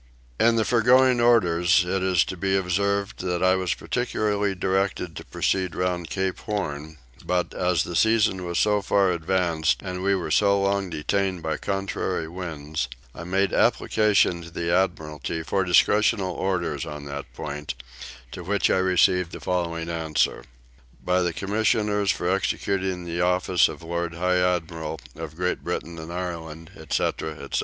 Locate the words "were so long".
10.15-10.89